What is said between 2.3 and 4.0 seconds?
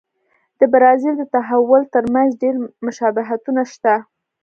ډېر مشابهتونه شته.